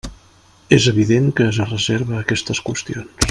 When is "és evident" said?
0.77-1.29